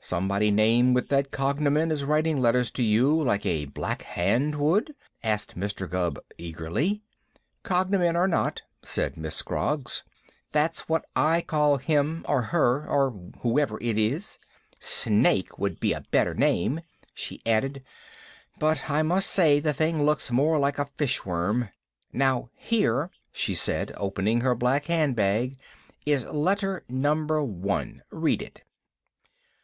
"Somebody 0.00 0.50
named 0.50 0.94
with 0.94 1.10
that 1.10 1.30
cognomen 1.30 1.90
is 1.90 2.02
writing 2.02 2.40
letters 2.40 2.70
to 2.70 2.82
you 2.82 3.22
like 3.22 3.44
a 3.44 3.66
Black 3.66 4.02
Hand 4.04 4.54
would?" 4.54 4.94
asked 5.22 5.54
Mr. 5.54 5.90
Gubb 5.90 6.18
eagerly. 6.38 7.02
"Cognomen 7.62 8.16
or 8.16 8.26
not," 8.26 8.62
said 8.82 9.18
Miss 9.18 9.36
Scroggs, 9.36 10.04
"that's 10.50 10.88
what 10.88 11.04
I 11.14 11.42
call 11.42 11.76
him 11.76 12.24
or 12.26 12.40
her 12.42 12.88
or 12.88 13.20
whoever 13.42 13.76
it 13.82 13.98
is. 13.98 14.38
Snake 14.78 15.58
would 15.58 15.78
be 15.78 15.92
a 15.92 16.06
better 16.10 16.32
name," 16.32 16.80
she 17.12 17.42
added, 17.44 17.82
"but 18.58 18.88
I 18.88 19.02
must 19.02 19.28
say 19.28 19.60
the 19.60 19.74
thing 19.74 20.02
looks 20.06 20.30
more 20.30 20.58
like 20.58 20.78
a 20.78 20.86
fish 20.96 21.26
worm. 21.26 21.68
Now, 22.14 22.48
here," 22.54 23.10
she 23.30 23.54
said, 23.54 23.92
opening 23.98 24.40
her 24.40 24.54
black 24.54 24.86
hand 24.86 25.16
bag, 25.16 25.58
"is 26.06 26.24
letter 26.24 26.82
Number 26.88 27.44
One. 27.44 28.00
Read 28.10 28.40
it." 28.40 28.62